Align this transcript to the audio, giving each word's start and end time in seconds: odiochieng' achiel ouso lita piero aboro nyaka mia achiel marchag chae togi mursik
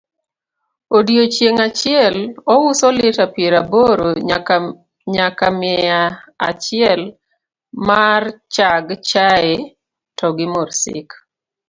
odiochieng' 0.97 1.63
achiel 1.67 2.15
ouso 2.55 2.87
lita 2.97 3.25
piero 3.35 3.57
aboro 3.63 4.09
nyaka 5.17 5.47
mia 5.59 5.99
achiel 6.49 7.01
marchag 7.87 8.85
chae 9.09 9.49
togi 10.17 10.45
mursik 10.53 11.09